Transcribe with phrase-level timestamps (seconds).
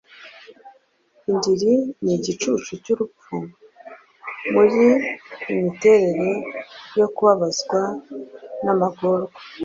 [1.29, 3.37] indiri nigicucu cyurupfu,
[4.53, 4.81] muri
[5.53, 6.29] Imiterere
[6.99, 7.79] yo kubabazwa
[8.63, 9.39] n'amagorwa